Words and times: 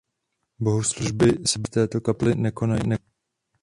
Bohoslužby 0.59 1.39
se 1.47 1.59
v 1.59 1.69
této 1.69 2.01
kapli 2.01 2.35
nekonají. 2.35 2.81